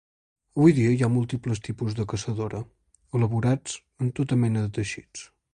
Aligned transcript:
Avui 0.59 0.71
dia 0.77 0.93
hi 0.93 1.03
ha 1.07 1.09
múltiples 1.17 1.61
tipus 1.67 1.99
de 2.01 2.07
caçadora, 2.15 2.63
elaborats 3.21 3.79
en 4.07 4.13
tota 4.21 4.43
mena 4.47 4.65
de 4.69 4.77
teixits. 4.81 5.33